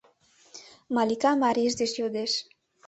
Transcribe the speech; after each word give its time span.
—Малика 0.95 1.31
марийже 1.43 1.75
деч 1.79 1.91
йодеш. 2.01 2.33